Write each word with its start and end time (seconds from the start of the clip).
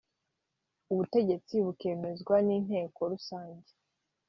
ubutegetsi 0.91 1.53
bikemezwa 1.65 2.35
n 2.45 2.47
inteko 2.57 2.99
rusange 3.11 3.71